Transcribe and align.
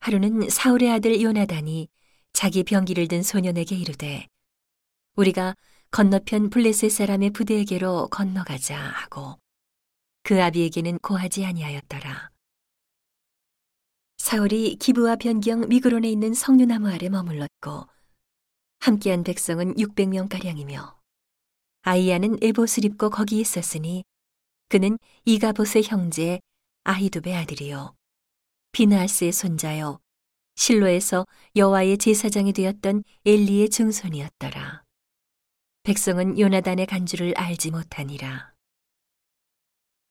하루는 0.00 0.48
사울의 0.48 0.90
아들 0.90 1.20
요나단이 1.20 1.88
자기 2.32 2.64
병기를 2.64 3.08
든 3.08 3.22
소년에게 3.22 3.76
이르되 3.76 4.26
우리가 5.16 5.54
건너편 5.90 6.48
블레셋 6.48 6.90
사람의 6.90 7.30
부대에게로 7.30 8.08
건너가자 8.08 8.78
하고 8.78 9.38
그 10.22 10.42
아비에게는 10.42 10.98
고하지 11.00 11.44
아니하였더라. 11.44 12.30
사울이 14.16 14.76
기브와 14.76 15.16
변경 15.16 15.68
미그론에 15.68 16.10
있는 16.10 16.32
성류나무 16.32 16.88
아래 16.88 17.08
머물렀고 17.10 17.86
함께한 18.78 19.22
백성은 19.22 19.74
600명 19.74 20.30
가량이며 20.30 20.98
아이야는 21.82 22.38
에봇을 22.42 22.86
입고 22.86 23.10
거기 23.10 23.40
있었으니 23.40 24.04
그는 24.68 24.98
이가봇의 25.26 25.84
형제 25.84 26.40
아히두베 26.84 27.34
아들이요 27.34 27.99
비나스의 28.72 29.32
손자요 29.32 30.00
실로에서 30.54 31.26
여호와의 31.56 31.98
제사장이 31.98 32.52
되었던 32.52 33.02
엘리의 33.24 33.70
증손이었더라. 33.70 34.84
백성은 35.82 36.38
요나단의 36.38 36.86
간주를 36.86 37.32
알지 37.36 37.70
못하니라. 37.70 38.52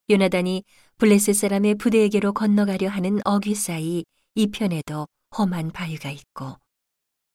요나단이 0.09 0.63
블레셋 0.97 1.35
사람의 1.35 1.75
부대에게로 1.75 2.33
건너가려 2.33 2.89
하는 2.89 3.19
어귀 3.25 3.53
사이 3.53 4.03
이 4.33 4.47
편에도 4.47 5.07
험한 5.37 5.71
바위가 5.71 6.09
있고 6.09 6.57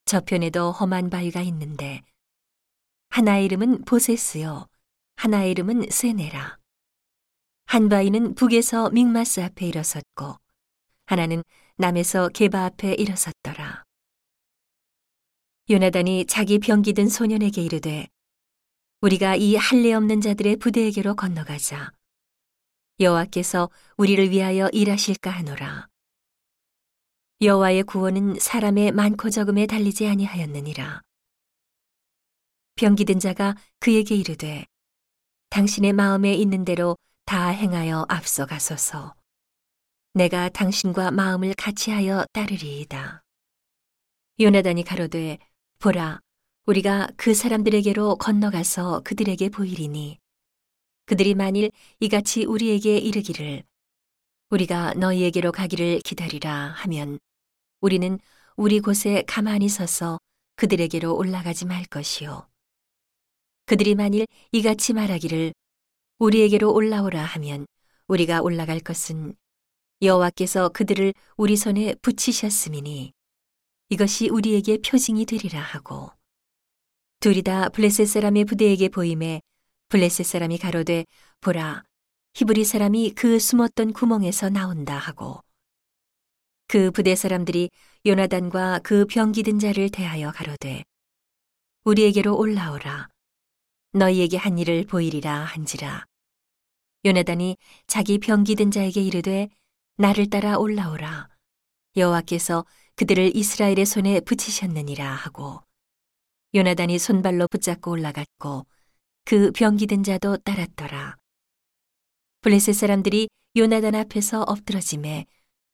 저편에도 0.06 0.72
험한 0.72 1.08
바위가 1.08 1.40
있는데 1.42 2.02
하나의 3.10 3.44
이름은 3.44 3.84
보세스요 3.84 4.66
하나의 5.16 5.52
이름은 5.52 5.90
세네라 5.90 6.58
한 7.66 7.88
바위는 7.88 8.34
북에서 8.34 8.90
믹마스 8.90 9.40
앞에 9.40 9.66
일어섰고 9.68 10.36
하나는 11.06 11.42
남에서 11.76 12.28
게바 12.28 12.64
앞에 12.64 12.94
일어섰더라 12.94 13.82
요나단이 15.70 16.26
자기 16.26 16.58
병기든 16.58 17.08
소년에게 17.08 17.62
이르되 17.62 18.08
우리가 19.00 19.36
이 19.36 19.56
할례 19.56 19.92
없는 19.92 20.20
자들의 20.20 20.56
부대에게로 20.56 21.14
건너가자 21.16 21.92
여호와께서 23.00 23.70
우리를 23.96 24.30
위하여 24.30 24.68
일하실까 24.72 25.30
하노라 25.30 25.88
여호와의 27.44 27.82
구원은 27.82 28.38
사람의 28.38 28.92
많고 28.92 29.28
적음에 29.28 29.66
달리지 29.66 30.06
아니하였느니라. 30.06 31.02
병기든 32.76 33.18
자가 33.18 33.54
그에게 33.80 34.14
이르되 34.14 34.64
당신의 35.50 35.92
마음에 35.92 36.32
있는 36.32 36.64
대로 36.64 36.96
다 37.26 37.48
행하여 37.48 38.06
앞서가소서. 38.08 39.14
내가 40.16 40.48
당신과 40.48 41.10
마음을 41.10 41.54
같이하여 41.58 42.24
따르리이다. 42.32 43.24
요나단이 44.38 44.84
가로되 44.84 45.38
보라 45.80 46.20
우리가 46.66 47.08
그 47.16 47.34
사람들에게로 47.34 48.18
건너가서 48.18 49.00
그들에게 49.00 49.48
보이리니 49.48 50.20
그들이 51.06 51.34
만일 51.34 51.72
이같이 51.98 52.44
우리에게 52.44 52.96
이르기를 52.96 53.64
우리가 54.50 54.94
너희에게로 54.94 55.50
가기를 55.50 55.98
기다리라 56.04 56.52
하면 56.52 57.18
우리는 57.80 58.20
우리 58.54 58.78
곳에 58.78 59.24
가만히 59.26 59.68
서서 59.68 60.20
그들에게로 60.54 61.16
올라가지 61.16 61.66
말 61.66 61.84
것이요. 61.86 62.48
그들이 63.66 63.96
만일 63.96 64.26
이같이 64.52 64.92
말하기를 64.92 65.52
우리에게로 66.20 66.72
올라오라 66.72 67.20
하면 67.20 67.66
우리가 68.06 68.42
올라갈 68.42 68.78
것은 68.78 69.34
여호와께서 70.02 70.70
그들을 70.70 71.14
우리 71.36 71.56
손에 71.56 71.94
붙이셨음이니 72.02 73.12
이것이 73.90 74.28
우리에게 74.28 74.78
표징이 74.78 75.24
되리라 75.24 75.60
하고. 75.60 76.10
둘이 77.20 77.42
다 77.42 77.68
블레셋 77.68 78.06
사람의 78.06 78.44
부대에게 78.44 78.88
보임에 78.88 79.40
블레셋 79.88 80.26
사람이 80.26 80.58
가로되 80.58 81.04
보라 81.40 81.84
히브리 82.34 82.64
사람이 82.64 83.12
그 83.12 83.38
숨었던 83.38 83.92
구멍에서 83.92 84.50
나온다 84.50 84.98
하고. 84.98 85.42
그 86.66 86.90
부대 86.90 87.14
사람들이 87.14 87.70
요나단과 88.04 88.80
그 88.82 89.06
병기든 89.06 89.58
자를 89.58 89.90
대하여 89.90 90.32
가로되 90.32 90.82
우리에게로 91.84 92.36
올라오라. 92.36 93.08
너희에게 93.92 94.36
한 94.38 94.58
일을 94.58 94.86
보이리라 94.86 95.44
한지라. 95.44 96.04
요나단이 97.04 97.56
자기 97.86 98.18
병기든 98.18 98.70
자에게 98.70 99.00
이르되 99.02 99.48
나를 99.96 100.28
따라 100.28 100.58
올라오라. 100.58 101.28
여호와께서 101.96 102.64
그들을 102.96 103.36
이스라엘의 103.36 103.86
손에 103.86 104.20
붙이셨느니라 104.20 105.08
하고 105.08 105.62
요나단이 106.54 106.98
손발로 106.98 107.46
붙잡고 107.48 107.92
올라갔고 107.92 108.66
그 109.24 109.52
병기든 109.52 110.02
자도 110.02 110.38
따랐더라. 110.38 111.16
블레셋 112.40 112.74
사람들이 112.74 113.28
요나단 113.56 113.94
앞에서 113.94 114.42
엎드러짐에 114.42 115.26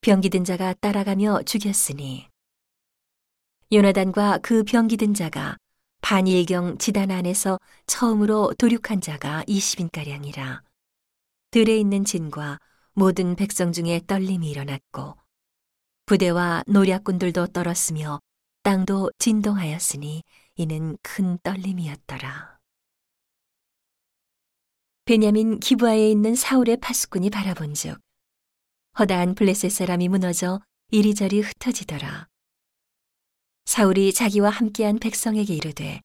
병기든 0.03 0.44
자가 0.44 0.75
따라가며 0.75 1.42
죽였으니 1.44 2.28
요나단과 3.72 4.38
그 4.42 4.64
병기든 4.64 5.14
자가 5.14 5.56
반일경 6.03 6.76
지단 6.78 7.10
안에서 7.10 7.59
처음으로 7.86 8.53
도륙한 8.59 9.00
자가 9.00 9.44
20인가량이라. 9.44 10.62
들에 11.50 11.76
있는 11.78 12.04
진과 12.04 12.59
모든 12.92 13.36
백성 13.36 13.72
중에 13.72 14.00
떨림이 14.06 14.50
일어났고 14.50 15.16
부대와 16.06 16.64
노략군들도 16.66 17.48
떨었으며 17.48 18.20
땅도 18.62 19.12
진동하였으니 19.18 20.22
이는 20.56 20.98
큰 21.02 21.38
떨림이었더라. 21.42 22.58
베냐민 25.04 25.60
기부하에 25.60 26.10
있는 26.10 26.34
사울의 26.34 26.78
파수꾼이 26.78 27.30
바라본즉 27.30 28.00
허다한 28.98 29.34
블레셋 29.34 29.70
사람이 29.70 30.08
무너져 30.08 30.60
이리저리 30.90 31.40
흩어지더라. 31.40 32.28
사울이 33.64 34.12
자기와 34.12 34.50
함께한 34.50 34.98
백성에게 34.98 35.54
이르되 35.54 36.00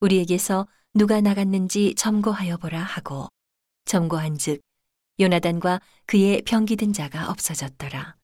우리에게서 0.00 0.68
누가 0.94 1.20
나갔는지 1.20 1.94
점거하여 1.96 2.58
보라 2.58 2.80
하고 2.80 3.28
점거한즉 3.84 4.60
요나단과 5.18 5.80
그의 6.06 6.42
병기든 6.42 6.92
자가 6.92 7.30
없어졌더라. 7.30 8.16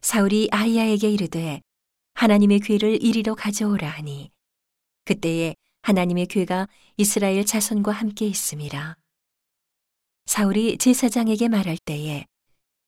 사울이 0.00 0.48
아이야에게 0.52 1.10
이르되 1.10 1.62
하나님의 2.14 2.60
귀를 2.60 3.02
이리로 3.02 3.34
가져오라 3.34 3.88
하니 3.88 4.30
그때에 5.04 5.54
하나님의 5.82 6.26
괴가 6.26 6.68
이스라엘 6.96 7.44
자손과 7.44 7.90
함께 7.90 8.26
있음이라. 8.26 8.96
사울이 10.26 10.78
제사장에게 10.78 11.48
말할 11.48 11.76
때에 11.84 12.26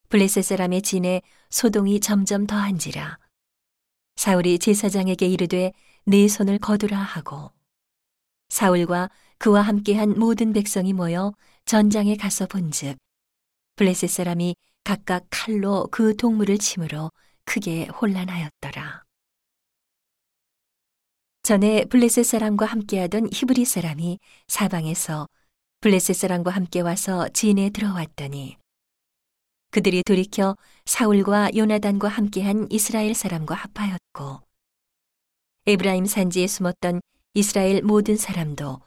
블레셋 0.09 0.45
사람의 0.45 0.83
진에 0.83 1.23
소동이 1.51 1.99
점점 1.99 2.47
더한지라. 2.47 3.19
사울이 4.15 4.61
제사장에게 4.61 5.27
이르되 5.27 5.73
네 6.05 6.29
손을 6.29 6.59
거두라 6.59 6.97
하고 6.97 7.51
사울과 8.49 9.11
그와 9.39 9.63
함께한 9.63 10.19
모든 10.19 10.53
백성이 10.53 10.93
모여 10.93 11.35
전장에 11.67 12.17
가서 12.17 12.47
본즉 12.47 12.99
블레셋 13.77 14.11
사람이 14.11 14.55
각각 14.85 15.27
칼로 15.31 15.89
그 15.91 16.15
동물을 16.15 16.59
침으로 16.59 17.11
크게 17.47 17.87
혼란하였더라. 17.87 19.03
전에 21.43 21.87
블레셋 21.87 22.25
사람과 22.25 22.67
함께하던 22.67 23.31
히브리 23.33 23.65
사람이 23.65 24.19
사방에서 24.47 25.27
블레셋 25.81 26.17
사람과 26.17 26.51
함께 26.51 26.81
와서 26.81 27.29
진에 27.31 27.71
들어왔더니 27.71 28.59
그들이 29.71 30.03
돌이켜 30.05 30.57
사울과 30.85 31.51
요나단과 31.57 32.09
함께한 32.09 32.69
이스라엘 32.71 33.15
사람과 33.15 33.55
합하였고 33.55 34.41
에브라임 35.67 36.05
산지에 36.05 36.47
숨었던 36.47 37.01
이스라엘 37.33 37.83
모든 37.83 38.17
사람도 38.17 38.81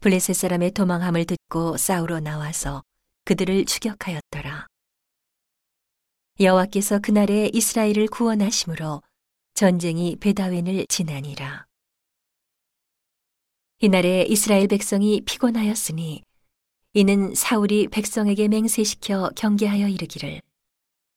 블레셋 0.00 0.36
사람의 0.36 0.72
도망함을 0.72 1.24
듣고 1.24 1.76
싸우러 1.76 2.20
나와서 2.20 2.82
그들을 3.24 3.64
추격하였더라. 3.64 4.66
여호와께서 6.38 6.98
그날에 6.98 7.50
이스라엘을 7.52 8.08
구원하심으로 8.08 9.02
전쟁이 9.54 10.16
베다웬을 10.16 10.86
지나니라. 10.88 11.64
이날에 13.78 14.26
이스라엘 14.28 14.68
백성이 14.68 15.22
피곤하였으니 15.22 16.22
이는 16.92 17.34
사울이 17.34 17.88
백성에게 17.88 18.48
맹세시켜 18.48 19.30
경계하여 19.36 19.88
이르기를 19.88 20.40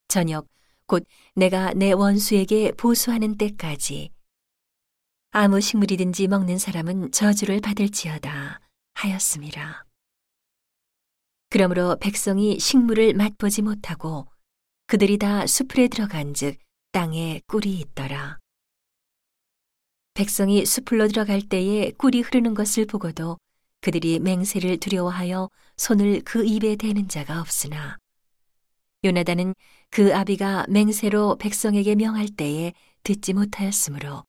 저녁 0.08 0.48
곧 0.88 1.06
내가 1.36 1.74
내 1.74 1.92
원수에게 1.92 2.72
보수하는 2.72 3.38
때까지 3.38 4.10
아무 5.32 5.62
식물이든지 5.62 6.28
먹는 6.28 6.58
사람은 6.58 7.12
저주를 7.12 7.62
받을지어다 7.62 8.60
하였습니다. 9.00 9.86
그러므로 11.50 11.98
백성이 12.00 12.60
식물을 12.60 13.14
맛보지 13.14 13.62
못하고 13.62 14.28
그들이 14.88 15.18
다 15.18 15.48
수풀에 15.48 15.88
들어간즉 15.88 16.58
땅에 16.92 17.42
꿀이 17.48 17.80
있더라. 17.80 18.40
백성이 20.14 20.66
수풀로 20.66 21.08
들어갈 21.08 21.42
때에 21.42 21.92
꿀이 21.92 22.22
흐르는 22.22 22.54
것을 22.54 22.86
보고도 22.86 23.38
그들이 23.82 24.20
맹세를 24.20 24.78
두려워하여 24.78 25.50
손을 25.78 26.22
그 26.26 26.46
입에 26.46 26.76
대는 26.76 27.08
자가 27.08 27.40
없으나 27.40 27.98
요나단은 29.06 29.56
그 29.90 30.14
아비가 30.14 30.66
맹세로 30.68 31.38
백성에게 31.38 31.96
명할 31.96 32.28
때에 32.28 32.74
듣지 33.04 33.32
못하였으므로 33.32 34.26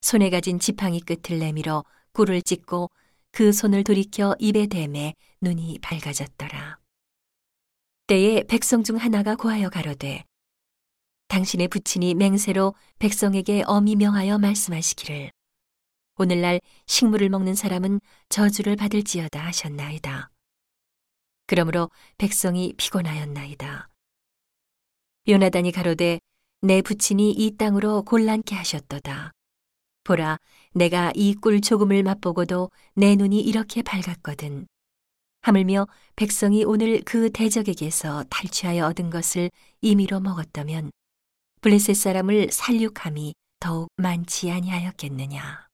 손에 0.00 0.28
가진 0.30 0.58
지팡이 0.58 1.00
끝을 1.00 1.38
내밀어 1.38 1.84
꿀을 2.12 2.42
찍고 2.42 2.90
그 3.36 3.52
손을 3.52 3.84
돌이켜 3.84 4.34
입에 4.38 4.66
대매 4.66 5.12
눈이 5.42 5.80
밝아졌더라. 5.82 6.78
때에 8.06 8.44
백성 8.44 8.82
중 8.82 8.96
하나가 8.96 9.36
고하여 9.36 9.68
가로되 9.68 10.24
당신의 11.28 11.68
부친이 11.68 12.14
맹세로 12.14 12.74
백성에게 12.98 13.64
엄히 13.66 13.94
명하여 13.94 14.38
말씀하시기를 14.38 15.32
오늘날 16.16 16.62
식물을 16.86 17.28
먹는 17.28 17.54
사람은 17.54 18.00
저주를 18.30 18.74
받을지어다 18.74 19.44
하셨나이다. 19.44 20.30
그러므로 21.46 21.90
백성이 22.16 22.72
피곤하였나이다. 22.78 23.90
요나단이 25.28 25.72
가로되 25.72 26.20
내 26.62 26.80
부친이 26.80 27.32
이 27.32 27.56
땅으로 27.58 28.02
곤란케 28.04 28.54
하셨도다. 28.54 29.35
보라, 30.06 30.38
내가 30.72 31.12
이 31.16 31.34
꿀 31.34 31.60
조금을 31.60 32.04
맛보고도 32.04 32.70
내 32.94 33.16
눈이 33.16 33.40
이렇게 33.40 33.82
밝았거든. 33.82 34.68
하물며 35.42 35.88
백성이 36.14 36.64
오늘 36.64 37.02
그 37.04 37.30
대적에게서 37.30 38.24
탈취하여 38.30 38.86
얻은 38.86 39.10
것을 39.10 39.50
임의로 39.80 40.20
먹었다면 40.20 40.92
블레셋 41.60 41.96
사람을 41.96 42.50
살육함이 42.52 43.34
더욱 43.58 43.88
많지 43.96 44.50
아니하였겠느냐. 44.50 45.66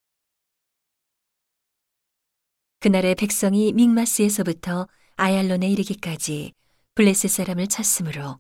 그날의 2.81 3.15
백성이 3.15 3.73
믹마스에서부터 3.73 4.89
아얄론에 5.17 5.69
이르기까지 5.69 6.53
블레셋 6.95 7.31
사람을 7.31 7.67
쳤으므로 7.69 8.39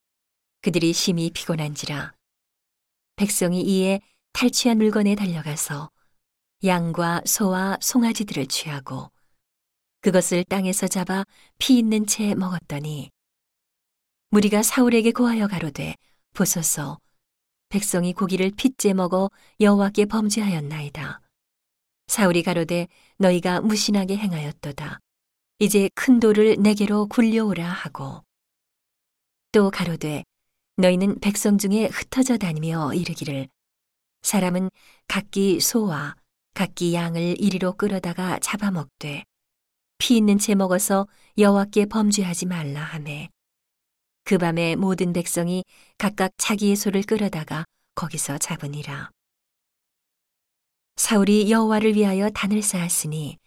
그들이 0.63 0.93
심히 0.93 1.31
피곤한지라 1.31 2.13
백성이 3.17 3.63
이에 3.63 4.01
탈취한 4.33 4.79
물건에 4.79 5.15
달려가서 5.15 5.91
양과 6.65 7.23
소와 7.25 7.79
송아지들을 7.81 8.47
취하고 8.47 9.11
그것을 10.01 10.45
땅에서 10.45 10.89
잡아 10.89 11.25
피 11.59 11.79
있는 11.79 12.07
채 12.07 12.35
먹었더니 12.35 13.11
무리가 14.31 14.63
사울에게 14.63 15.13
고하여 15.13 15.47
가로되 15.47 15.95
보소서 16.35 16.99
백성이 17.69 18.13
고기를 18.13 18.51
핏째 18.57 18.93
먹어 18.93 19.31
여호와께 19.61 20.07
범죄하였나이다. 20.07 21.21
사울이 22.07 22.43
가로되 22.43 22.89
너희가 23.19 23.61
무신하게 23.61 24.17
행하였도다. 24.17 24.99
이제 25.59 25.89
큰 25.95 26.21
돌을 26.21 26.57
내게로 26.59 27.07
굴려오라 27.07 27.67
하고 27.67 28.23
또 29.53 29.71
가로되 29.71 30.25
너희는 30.77 31.21
백성 31.21 31.59
중에 31.59 31.87
흩어져 31.87 32.37
다니며 32.37 32.95
이르기를 32.95 33.49
사람은 34.23 34.71
각기 35.09 35.61
소와 35.61 36.17
각기 36.55 36.95
양을 36.95 37.41
이리로 37.41 37.75
끌어다가 37.75 38.39
잡아먹되 38.41 39.25
피 39.99 40.17
있는 40.17 40.39
채 40.39 40.55
먹어서 40.55 41.07
여호와께 41.39 41.87
범죄하지 41.87 42.47
말라 42.47 42.81
하매 42.83 43.29
그 44.25 44.39
밤에 44.39 44.77
모든 44.77 45.13
백성이 45.13 45.65
각각 45.99 46.33
자기의 46.39 46.77
소를 46.77 47.03
끌어다가 47.03 47.65
거기서 47.95 48.39
잡으니라. 48.39 49.11
사울이 50.97 51.51
여호와를 51.51 51.95
위하여 51.97 52.31
단을 52.31 52.63
쌓았으니 52.63 53.39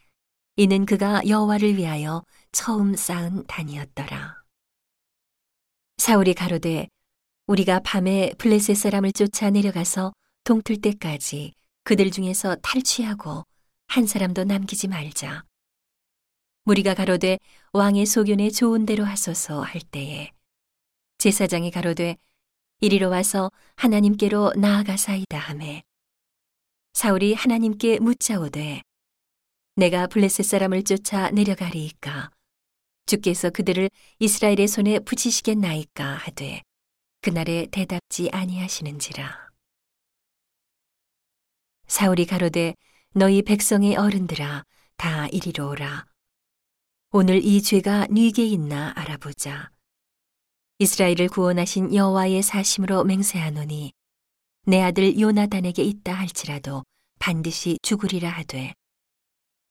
이는 0.58 0.86
그가 0.86 1.22
여호와를 1.28 1.78
위하여 1.78 2.24
처음 2.52 2.96
쌓은 2.96 3.46
단이었더라. 3.48 4.42
사울이 5.98 6.34
가로되 6.34 6.88
우리가 7.48 7.80
밤에 7.80 8.34
블레셋 8.38 8.76
사람을 8.76 9.12
쫓아 9.14 9.50
내려가서 9.50 10.14
동틀 10.46 10.80
때까지 10.80 11.54
그들 11.84 12.12
중에서 12.12 12.56
탈취하고 12.62 13.44
한 13.88 14.06
사람도 14.06 14.44
남기지 14.44 14.88
말자. 14.88 15.44
무리가 16.66 16.94
가로되 16.94 17.40
왕의 17.74 18.06
소견에 18.06 18.52
좋은 18.52 18.86
대로 18.86 19.06
하소서 19.06 19.62
할 19.62 19.82
때에 19.82 20.32
제사장이 21.18 21.72
가로되 21.72 22.18
이리로 22.80 23.10
와서 23.10 23.52
하나님께로 23.76 24.54
나아가사이다 24.56 25.36
하매 25.36 25.82
사울이 26.94 27.34
하나님께 27.34 27.98
묻자오되 28.00 28.84
내가 29.78 30.06
블레셋 30.06 30.46
사람을 30.46 30.84
쫓아 30.84 31.32
내려가리이까 31.32 32.30
주께서 33.08 33.50
그들을 33.50 33.90
이스라엘의 34.20 34.68
손에 34.68 35.00
붙이시겠나이까 35.00 36.06
하되 36.06 36.62
그날에 37.22 37.66
대답지 37.72 38.30
아니하시는지라. 38.32 39.45
사울이 41.96 42.26
가로되 42.26 42.76
너희 43.14 43.42
백성의 43.42 43.96
어른들아 43.96 44.66
다 44.98 45.28
이리로 45.30 45.70
오라. 45.70 46.06
오늘 47.14 47.42
이 47.42 47.62
죄가 47.62 48.08
네게 48.08 48.46
있나 48.46 48.92
알아보자. 48.98 49.72
이스라엘을 50.80 51.30
구원하신 51.30 51.96
여호와의 51.96 52.44
사심으로 52.44 53.06
맹세하노니 53.06 53.94
내 54.66 54.82
아들 54.82 55.18
요나단에게 55.18 55.84
있다 55.84 56.14
할지라도 56.14 56.84
반드시 57.18 57.78
죽으리라 57.82 58.30
하되 58.30 58.74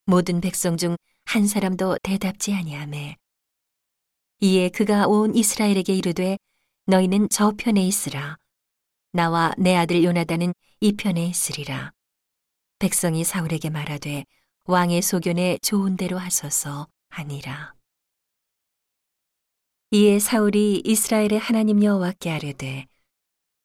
모든 0.06 0.40
백성 0.40 0.78
중 0.78 0.96
한 1.26 1.46
사람도 1.46 1.98
대답지 2.02 2.54
아니하매 2.54 3.18
이에 4.40 4.70
그가 4.70 5.08
온 5.08 5.34
이스라엘에게 5.34 5.94
이르되 5.94 6.38
너희는 6.86 7.28
저 7.28 7.52
편에 7.54 7.86
있으라. 7.86 8.38
나와 9.12 9.52
내 9.58 9.76
아들 9.76 10.02
요나단은 10.02 10.54
이 10.80 10.92
편에 10.92 11.26
있으리라. 11.26 11.92
백성이 12.84 13.24
사울에게 13.24 13.70
말하되 13.70 14.26
왕의 14.66 15.00
소견에 15.00 15.56
좋은 15.62 15.96
대로 15.96 16.18
하소서 16.18 16.86
하니라. 17.08 17.72
이에 19.90 20.18
사울이 20.18 20.82
이스라엘의 20.84 21.38
하나님 21.38 21.82
여호와께 21.82 22.30
아뢰되 22.30 22.86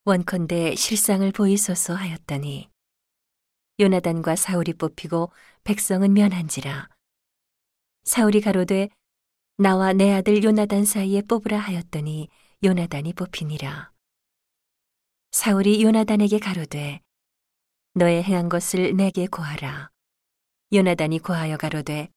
원컨대 0.06 0.76
실상을 0.76 1.30
보이소서 1.34 1.96
하였더니 1.96 2.70
요나단과 3.82 4.38
사울이 4.38 4.72
뽑히고 4.76 5.34
백성은 5.66 6.14
면한지라 6.14 6.88
사울이 8.04 8.40
가로되 8.40 8.88
나와 9.58 9.92
내 9.92 10.14
아들 10.14 10.42
요나단 10.42 10.86
사이에 10.86 11.24
뽑으라 11.24 11.60
하였더니 11.60 12.30
요나단이 12.64 13.12
뽑히니라. 13.12 13.92
사울이 15.32 15.84
요나단에게 15.84 16.40
가로되 16.40 17.02
너의 17.94 18.24
행한 18.24 18.50
것을 18.50 18.96
내게 18.96 19.28
고하라. 19.28 19.90
요나단이 20.72 21.20
고하여 21.20 21.58
가로되 21.58 22.10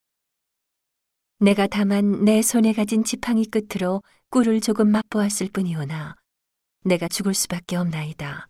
내가 1.38 1.66
다만 1.66 2.24
내 2.24 2.42
손에 2.42 2.72
가진 2.72 3.02
지팡이 3.02 3.46
끝으로 3.46 4.02
꿀을 4.30 4.60
조금 4.60 4.88
맛보았을 4.88 5.48
뿐이오나 5.52 6.14
내가 6.84 7.08
죽을 7.08 7.34
수밖에 7.34 7.76
없나이다. 7.76 8.48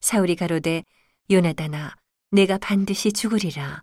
사울이 0.00 0.36
가로되 0.36 0.82
요나단아 1.30 1.94
내가 2.30 2.58
반드시 2.58 3.12
죽으리라. 3.12 3.82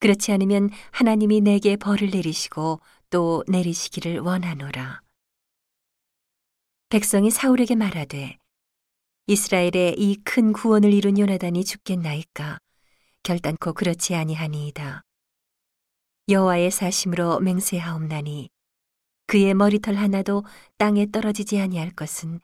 그렇지 0.00 0.32
않으면 0.32 0.70
하나님이 0.90 1.42
내게 1.42 1.76
벌을 1.76 2.10
내리시고 2.10 2.80
또 3.10 3.44
내리시기를 3.46 4.18
원하노라. 4.20 5.02
백성이 6.88 7.30
사울에게 7.30 7.74
말하되 7.74 8.38
이스라엘의 9.26 9.94
이 9.98 10.16
큰 10.24 10.52
구원을 10.52 10.92
이룬 10.92 11.18
요나단이 11.18 11.64
죽겠나이까 11.64 12.58
결단코 13.22 13.72
그렇지 13.72 14.16
아니하니이다. 14.16 15.02
여호와의 16.28 16.70
사심으로 16.72 17.38
맹세하옵나니 17.40 18.50
그의 19.28 19.54
머리털 19.54 19.94
하나도 19.94 20.44
땅에 20.76 21.06
떨어지지 21.10 21.60
아니할 21.60 21.92
것은 21.92 22.40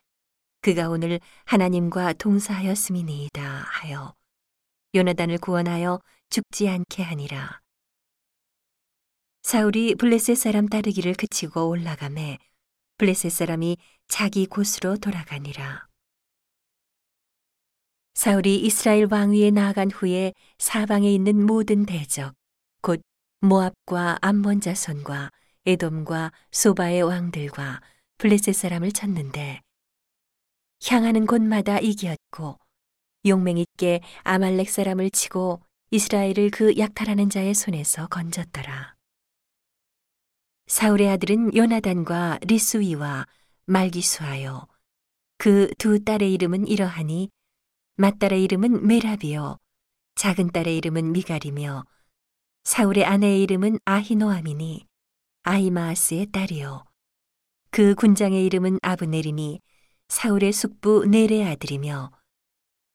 그가 0.61 0.88
오늘 0.88 1.20
하나님과 1.47 2.12
동사하였음이니이다 2.14 3.42
하여 3.42 4.14
요나단을 4.94 5.38
구원하여 5.38 6.00
죽지 6.30 6.68
않게 6.68 7.02
하니라. 7.02 7.61
사울이 9.42 9.97
블레셋 9.97 10.37
사람 10.37 10.68
따르기를 10.68 11.14
그치고 11.14 11.68
올라가매 11.68 12.38
블레셋 12.99 13.32
사람이 13.32 13.78
자기 14.06 14.47
곳으로 14.47 14.97
돌아가니라. 14.97 15.88
사울이 18.18 18.56
이스라엘 18.56 19.06
왕위에 19.08 19.52
나아간 19.52 19.92
후에 19.92 20.32
사방에 20.58 21.08
있는 21.08 21.46
모든 21.46 21.87
대적, 21.87 22.34
곧 22.82 23.00
모압과 23.42 24.18
암몬 24.20 24.60
자손과 24.60 25.30
에돔과 25.64 26.32
소바의 26.50 27.02
왕들과 27.02 27.80
블레셋 28.16 28.56
사람을 28.56 28.90
쳤는데 28.90 29.60
향하는 30.84 31.26
곳마다 31.26 31.78
이겼고 31.78 32.58
용맹 33.25 33.58
있게 33.58 34.00
아말렉 34.25 34.68
사람을 34.68 35.10
치고 35.10 35.62
이스라엘을 35.92 36.50
그 36.50 36.76
약탈하는 36.76 37.30
자의 37.30 37.54
손에서 37.54 38.08
건졌더라. 38.08 38.96
사울의 40.66 41.08
아들은 41.10 41.54
요나단과 41.54 42.40
리수이와 42.42 43.26
말기수하여 43.66 44.66
그 45.37 45.70
두 45.78 46.02
딸의 46.02 46.34
이름은 46.34 46.66
이러하니 46.66 47.30
맏딸의 48.00 48.45
이름은 48.45 48.87
메라비요. 48.87 49.59
작은 50.14 50.52
딸의 50.52 50.76
이름은 50.76 51.11
미갈이며 51.11 51.85
사울의 52.62 53.05
아내의 53.05 53.43
이름은 53.43 53.81
아히노아미니 53.85 54.87
아히마아스의 55.43 56.26
딸이요. 56.26 56.85
그 57.73 57.97
군장의 57.97 58.47
이름은 58.47 58.78
아브넬이니 58.83 59.61
사울의 60.07 60.52
숙부 60.52 61.07
넬의 61.07 61.45
아들이며 61.45 62.12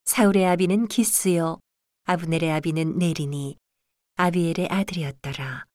사울의 0.05 0.45
아비는 0.45 0.87
기스요. 0.87 1.59
아브넬의 2.05 2.49
아비는 2.53 2.97
넬이니 2.97 3.57
아비엘의 4.15 4.69
아들이었더라. 4.69 5.65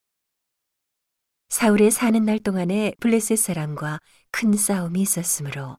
사울의 1.51 1.91
사는 1.91 2.25
날 2.25 2.39
동안에 2.39 2.95
블레셋 2.99 3.37
사람과 3.37 3.99
큰 4.31 4.55
싸움이 4.55 5.03
있었으므로 5.03 5.77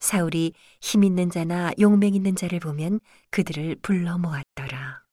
사울이 0.00 0.52
힘 0.80 1.04
있는 1.04 1.30
자나 1.30 1.72
용맹 1.80 2.14
있는 2.14 2.36
자를 2.36 2.60
보면 2.60 3.00
그들을 3.30 3.76
불러 3.82 4.18
모았더라. 4.18 5.07